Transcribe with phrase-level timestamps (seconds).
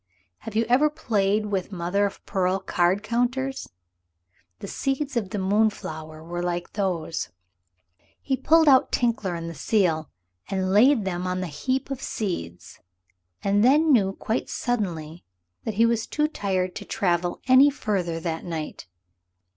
[0.39, 3.69] Have you ever played with mother of pearl card counters?
[4.57, 7.29] The seeds of the moonflower were like those.
[8.19, 10.09] He pulled out Tinkler and the seal
[10.49, 12.79] and laid them on the heap of seeds.
[13.43, 15.23] And then knew quite suddenly
[15.65, 18.87] that he was too tired to travel any further that night.